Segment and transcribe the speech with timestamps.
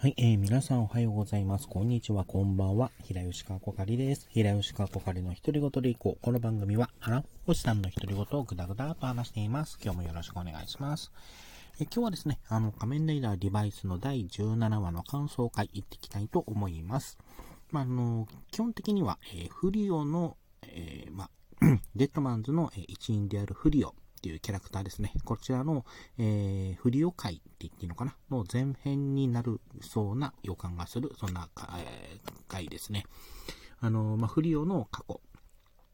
[0.00, 1.66] はい、えー、皆さんおはようございます。
[1.66, 2.92] こんにちは、こんばんは。
[3.02, 4.28] 平吉川こかりです。
[4.30, 6.24] 平吉川こかりの独り言でいこう。
[6.24, 9.76] この番組は、あら、星さんの独り言をぐだぐだと話しています。
[9.82, 11.10] 今日もよろしくお願いします。
[11.80, 17.18] え今日はですね、あの、仮面ライダーデバイスの第17話の感想会行っていきたいと思います。
[17.72, 21.30] まあ、あの、基本的には、えー、フリオの、えー、まあ、
[21.96, 25.12] デッドマンズの、え一員であるフリオっていうキャラクターですね。
[25.24, 25.84] こちらの、
[26.18, 28.14] えー、フリオ会って言っていいのかな？
[28.30, 31.48] の前編になるそうな予感がする、そんな、
[31.78, 33.06] えー、回ですね。
[33.80, 35.20] あの、まあ、フリオの過去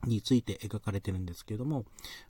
[0.04, 1.84] について描かれてるんですけども、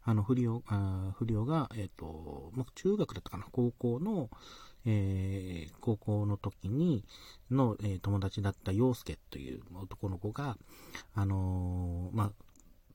[0.05, 3.47] あの、フリオ、あフリオが、えっ、ー、と、中学だったかな？
[3.51, 4.31] 高校の、
[4.85, 7.05] えー、高校の時に、
[7.51, 10.57] の、えー、友達だった陽介という男の子が、
[11.15, 12.33] あのー、まあ、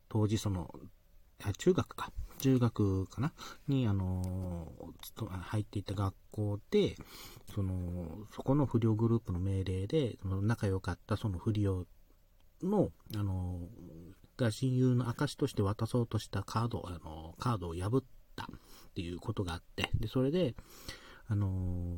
[0.10, 0.74] 当時その、
[1.58, 2.12] 中学か。
[2.40, 3.34] 中学かな？
[3.68, 4.72] に、あの、
[5.42, 6.96] 入っていた学校で、
[7.54, 11.86] その、そこの不良グループの命令で、その仲良かったその不良
[12.64, 13.60] の、あの、
[14.38, 18.04] が親友の証として渡そうとしたカード、あの、カードを破っ
[18.36, 18.48] たっ
[18.96, 20.56] ていうことがあって、で、それで、
[21.28, 21.98] あの、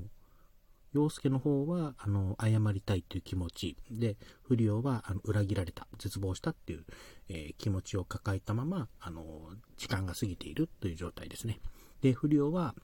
[0.94, 6.86] 洋介の方は、あの、謝りたいという気持ちで、不良は、あの、裏切られた、絶望したっていう、
[7.30, 11.60] えー、気持ちを抱えたまま、あの、時間が過ぎているという状態ですね。
[12.02, 12.76] で、不良は、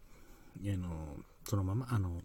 [0.64, 2.22] あの、そのまま、あの、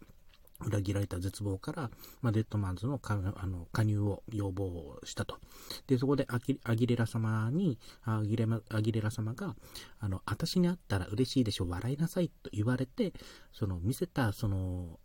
[0.67, 5.39] 裏切られた絶望から、まあ、デッドマンズのかあの加入を要望したと。
[5.87, 6.27] で、そこで
[6.65, 9.55] アギレラ様に、アギレアギレラ様が、
[9.99, 13.13] あの、私に会ったら嬉しいでしょ、笑いなさいと言われて、
[13.53, 14.99] その見せた、その、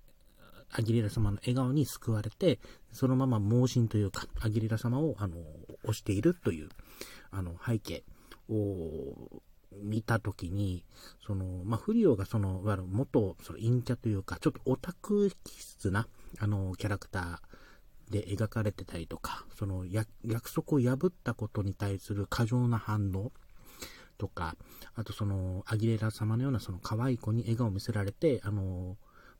[0.78, 2.60] アギレラ様の笑顔に救われて、
[2.92, 5.38] そのまま盲信というか、アギレラ様を、あの、
[5.84, 6.70] 押しているという、
[7.32, 8.04] あの、背景
[8.48, 9.42] を
[9.82, 10.86] 見たときに、
[11.26, 23.32] その、まあ、フリオがその、わる元、その陰キャというか、ちょっとオタク気質な、あの、キャラクターで描かれてたりとか、その、約束を破ったことに対する過剰な反応
[24.20, 24.56] とか、
[24.94, 28.96] あとその、アギレラ様のようなその可愛い子に笑顔を見せられて、あの、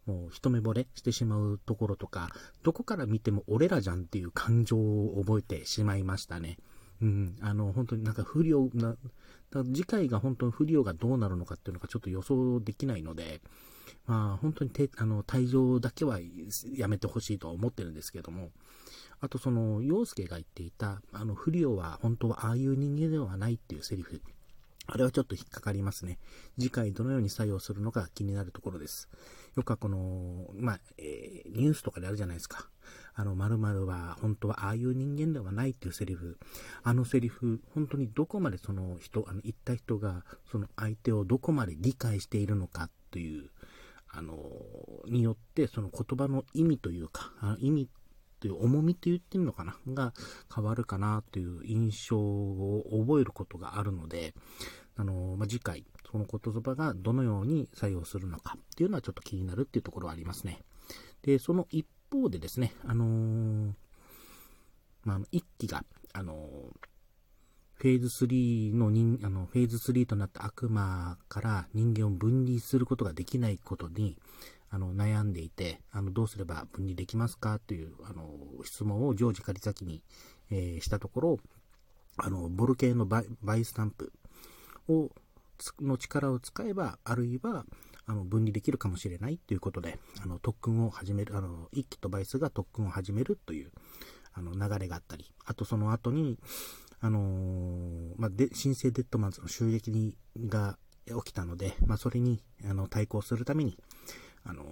[0.08, 2.30] もう一目惚れしてしまうところとか、
[2.64, 6.58] どこから見ても俺らじゃんっていう感情を覚えてしまいましたね。
[7.02, 8.96] うん、あの、本当になんか不良な、
[9.52, 13.42] 次回が本当に不良がどうなるのかっていうのがちょっと予想できないので、
[14.06, 16.20] まあ本当にてあの、退場だけは
[16.76, 18.52] やめてほしいとは思ってるんですけども、
[19.20, 24.22] あとその、洋介が言っていた、あの、不良は本当はああいう人間ではないっていうセリフ。
[24.88, 26.18] あれはちょっと引っかかりますね。
[26.58, 29.10] 次回どのように作用するのか気になるところです。
[29.56, 32.70] よくはこの、まあ、えー、ニュースとかであるじゃないですか。
[33.16, 36.38] あの、〇〇は本当はああいう人間ではないっていうセリフ。
[36.84, 43.50] あのセリフ、本当にどこまでその人、あの、言った人が、その相手をどこまで理解しているのかという、
[44.10, 44.38] あの、
[45.08, 47.90] によって、その言葉の意味というか、意味
[48.40, 49.76] という重みって言ってみるのかな？
[49.94, 50.14] が
[50.54, 54.34] 変わるかなという印象を覚えることがあるので、
[54.96, 60.62] あの、まあ、次回、その言葉がどのように作用するのかっていうのはちょっと気になるっていうところはありますね。
[61.22, 63.74] で、その一方でですね、あのー、
[65.04, 65.84] まあ、一機が、
[66.14, 66.38] あのー、
[67.74, 74.18] フェーズ3の人、あの、フェーズ3となった悪魔から人間を分離することができないことに、
[74.70, 77.60] あの、悩んでいて、あの、どうすれば分離できますか？
[77.60, 78.30] という、あの、
[78.64, 80.02] 質問をジョージ仮先に、
[80.50, 81.40] えー、したところ、
[82.18, 84.12] あの、ボル系のバイバイスタンプ
[84.90, 85.10] を、
[85.82, 87.66] の力を使えば、あるいは、
[88.06, 93.72] あの、分離できるかもしれないということで、あの、特訓を始める、あの、一機とバイスが特訓を始めるという、
[94.34, 96.38] あの、流れがあったり、あとその後に、
[97.00, 100.18] あのー、まあ、で、新生デッドマンズの襲撃
[100.48, 103.78] が起きたので、まあ、それに、あの、対抗するために、
[104.44, 104.64] あの、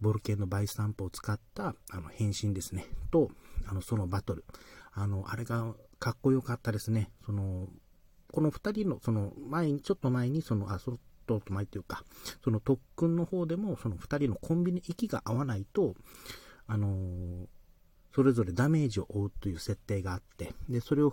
[0.00, 2.86] ボルケンのバイスタンプを使った、あの、変身ですね。
[3.10, 3.30] と、
[3.66, 4.44] あの、そのバトル。
[4.92, 7.10] あの、あれがかっこよかったですね。
[7.24, 7.68] その、
[8.32, 12.04] この二人の、その、前に、ちょっと前に、その、あ、そっと前というか、
[12.42, 15.94] その特訓の方でも、その二人のコンビニ息が合わないと、
[16.66, 17.46] あの
[18.14, 21.12] それぞれダメージを負うという設定があって、で、それを、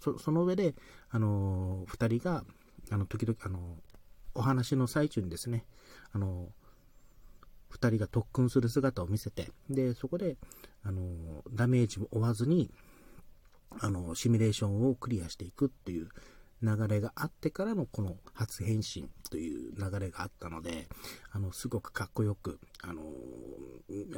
[0.00, 0.74] そその上で、
[1.10, 2.44] あの二人が、
[2.90, 3.76] あの、時々、あの
[4.34, 5.66] お話の最中にですね、
[6.12, 6.48] あの
[7.72, 10.36] 2人が特訓する姿を見せて、で、そこで、
[10.84, 12.70] あの、ダメージも負わずに、
[13.80, 16.08] あの、シミュレーションをクリアしていくっていう
[16.62, 20.86] 流れがあってからのこの初変身という流れがあったので、
[21.32, 23.02] あの、すごくかっこよく、あの、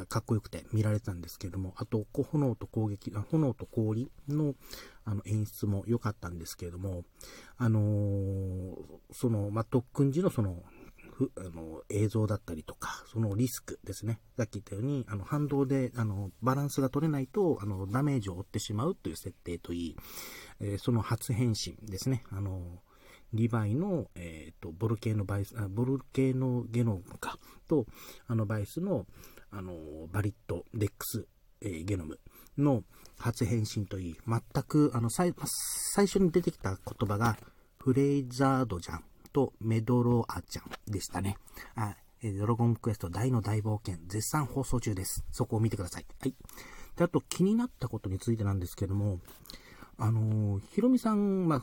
[0.08, 4.54] かっこよくて見られたんですけれども、あと、炎と攻撃、炎と氷の
[5.06, 7.04] あの演出も良かったんですけれども、
[7.58, 8.76] あの
[9.12, 10.62] その、まあ、特訓時のその、
[11.36, 14.20] あの映像だったりとか、そのリスクですね。
[14.36, 19.96] さっき言ったように、あの反動であのバランスが取れないとあのダメージを負ってしまうという設定といい、
[20.60, 22.24] えー、その初変身ですね。
[22.30, 22.82] あの
[23.32, 27.38] リバイの、えーと、ボルケーノバイス、あボルケーノゲノムか
[27.68, 27.86] と、
[28.26, 29.06] あのバイスの
[29.50, 29.72] あの
[30.12, 31.26] バリッド、レックス、
[31.60, 32.18] えー、ゲノム
[32.58, 32.82] の
[33.18, 35.34] 初変身といい、全くあの最
[35.94, 37.36] 最初に出てきた言葉が
[37.78, 39.04] フレイザードじゃん。
[39.34, 41.36] とメドロアちゃんでしたね。
[41.74, 45.26] あドラゴンクエスト大の大冒険、絶賛放送中です。
[45.30, 46.06] そこを見てください。
[46.20, 46.34] はい。
[46.96, 49.20] で、あと気になったことについてなんですけども、
[49.98, 51.62] あのひろみさん、まあ、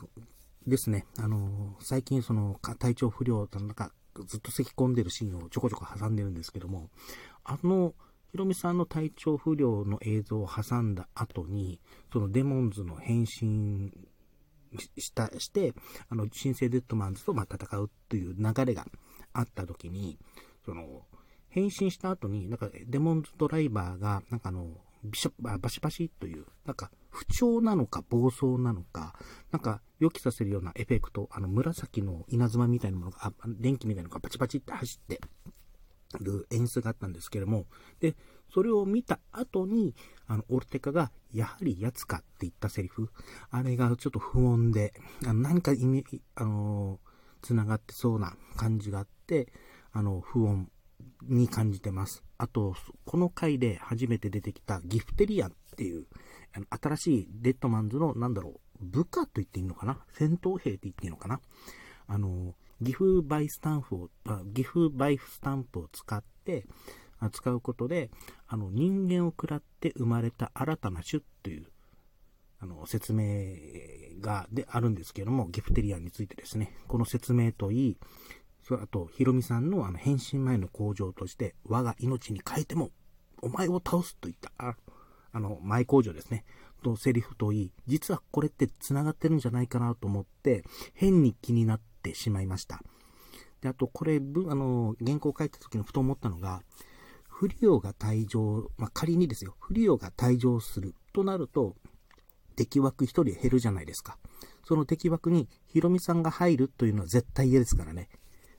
[0.66, 3.92] ですね、あの最近その、体調不良、なんか、
[4.26, 6.90] ずっと咳き込んでるシーンをちょこちょこ挟んでるんですけども、
[7.44, 7.94] あの、
[8.30, 11.80] ひろみさんの体調不良の映像を挟んだ後に、
[12.12, 13.92] そのデモンズの変身
[14.98, 15.74] した、して、
[16.08, 18.86] あの、新生デッドマンズとま戦うという流れが
[19.32, 20.18] あった時に、
[20.64, 21.06] その、
[21.48, 24.70] 変身した後に、なんか、デモンズドライバーが、なんかあの、
[25.04, 29.14] ビシャバシバシという、なんか、不調なのか暴走なのか、
[29.50, 35.20] なんか、予期させるようなエフェクト、あの、紫の稲妻みたいなものが、あ電気みたいなのがパチパチって走って
[36.20, 37.66] る演出があったんですけれども、
[38.00, 38.16] で、
[38.52, 39.94] それを見た後に、
[40.26, 43.10] あの、オルテカが、やはり奴かって言ったセリフ、
[43.50, 44.92] あれがちょっと不穏で、
[45.24, 46.04] あの何か意味、
[46.34, 49.52] あのー、繋がってそうな感じがあって、
[49.92, 50.66] あの、不穏
[51.22, 52.22] に感じてます。
[52.38, 56.06] あと、この回で初めて出てきたギフテリアンっていう、
[56.54, 59.98] あの新しいデッドマンズの、なんだろう、部下と言っていいのかな？
[60.10, 61.40] 戦闘兵って言っていいのかな？
[62.08, 64.10] あの、ギフバイスタンプを、
[64.54, 66.66] ギフバイスタンプを使って、
[67.30, 68.10] 使うことで、
[68.46, 71.66] あの、人間を食らって生まれた新たな種という、
[72.60, 73.56] あの、説明
[74.20, 77.98] が、であるんですけども、ギフテリアンについてですね、この説明といい、
[78.62, 82.90] それあと、ヒロミさんのあの、変身前の口上として、我が命に変えても、
[83.42, 84.76] お前を倒すといった、あ
[85.32, 86.44] あの、前口上ですね、
[86.82, 90.64] とセリフといい、実はこれって繋がってるんじゃないかなと思って、
[90.94, 92.82] 変に気になってしまいました。
[93.60, 96.62] で、あと、これ、あの、原稿を書いた時にふと思ったのが、
[97.42, 101.74] フリオが退場、まあ、仮にですよ、フリオが退場するとなると、
[102.54, 104.16] 敵枠1人減るじゃないですか。
[104.64, 108.08] その敵枠にヒロミさんが入るというのは絶対嫌ですからね。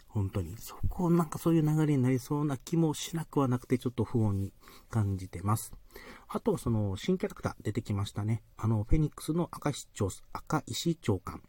[0.10, 0.58] 本当に。
[0.58, 4.52] そこ、なんかそういう流れになりそうな気もしなくはなくて、ちょっと不穏に
[4.90, 5.72] 感じてます。
[6.28, 8.44] あとはその、新キャラクター出てきましたね。
[8.58, 11.42] あの、フェニックスの赤石長、赤石長官で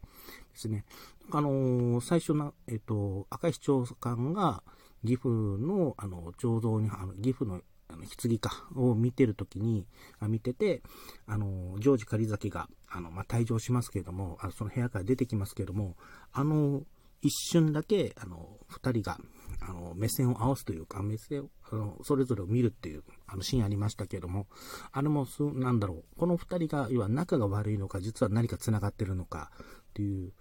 [0.53, 0.85] すね。
[1.31, 4.63] あのー、最初の、えっ、と、赤石長官が、
[5.05, 9.85] 岐阜の、あの、彫像に、あの岐阜の、あの、棺か、を見てるときに、
[10.19, 10.81] あ見てて、
[11.27, 15.95] あの、ジョージ狩崎が、あの、まあ、退場しますけれども、あのその部屋から出てきますけれども、
[16.33, 16.83] あの、
[17.21, 19.17] 一瞬だけ、あの、二人が、
[19.61, 24.47] あの、目線を合わすというか、目線を、あの、それぞれを見るっていう、あの、シーンありましたけれども、
[24.91, 25.25] あれも、
[25.55, 30.33] なんだろう、この二人が、要は仲が悪いのか、実は何か繋がってるのか、っていう、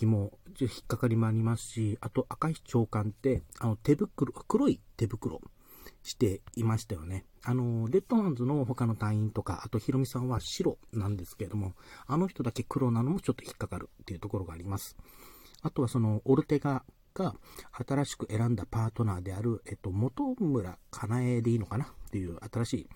[0.00, 5.42] 気も引っかかりもありますし、あと赤石長官って、あの手袋、黒い手袋
[6.02, 7.26] していましたよね。
[7.44, 11.74] あの、デッドマンズの他の隊員とか、あとヒロミさんは白なんですけれども、
[12.06, 14.96] あの人だけ黒なのもちょっと引っかかるっていうところがあります。
[15.60, 16.82] あとはその、オルテガ
[17.12, 17.34] が
[17.86, 22.88] 新しく選んだパートナーである、えっと、元村かなえでいいのかなっていう新しい、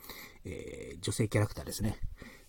[0.47, 1.99] えー、女性キャラクターですね。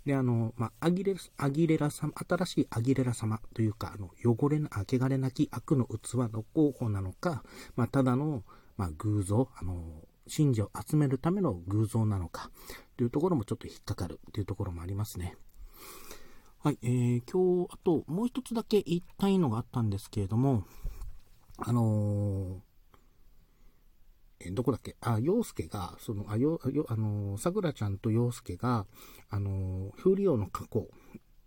[0.05, 7.43] で、あの、まあ、アギレアギレラ様、新しいアギレラ様というか、あの、汚れな、汚れなき悪の器の候補なのか、
[7.75, 8.43] まあ、ただの、
[8.77, 12.51] まあ、偶像、あの、信者を集めるための偶像なのか、
[12.97, 15.37] というところもちょっと引っかかるというところもありますね。
[16.59, 20.65] はい、えー、今日、あと、もう一つだけ言いたいのがあったんですけれども、
[21.57, 22.64] あのー
[24.39, 24.95] えどこだっけ？
[25.01, 28.85] あ、洋介が、その、あ、よ、よ、あの、さくらちゃんと洋介が、
[29.29, 30.87] あの、不良の過去、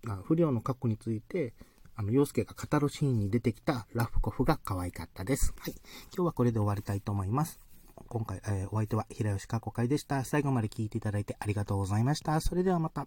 [0.07, 1.55] あ不良の過去について、
[1.95, 5.53] あの、洋介が語るシーンに出てきたラフコフが可愛かったです。
[5.59, 5.75] はい。
[6.15, 7.61] 今日はこれで終わりたいと思います。
[8.07, 10.25] 今回、えー、お相手は平吉かこ会でした。
[10.25, 12.41] 最後まで聞いていただいてありがとうございました。
[12.41, 13.07] それではまた。